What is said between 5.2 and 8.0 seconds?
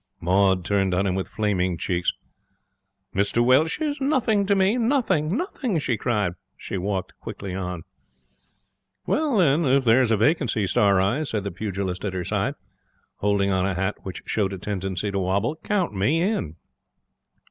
Nothing!' she cried. She walked quickly on.